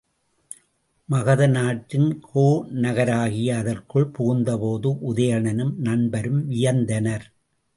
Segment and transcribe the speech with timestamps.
[1.09, 7.27] மகத நாட்டின் கோநகராகிய அதற்குள் புகுந்தபோது உதயணனும் நண்பரும் வியந்தனர்.